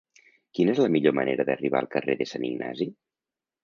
Quina 0.59 0.73
és 0.77 0.81
la 0.85 0.87
millor 0.95 1.15
manera 1.19 1.47
d'arribar 1.51 1.85
al 1.85 1.93
carrer 1.95 2.19
de 2.25 2.31
Sant 2.35 2.53
Ignasi? 2.53 2.93